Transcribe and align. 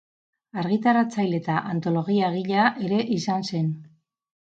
Argitaratzaile 0.61 1.37
eta 1.43 1.59
antologia-egilea 1.75 2.67
ere 2.89 3.07
izan 3.21 3.51
zen. 3.55 3.73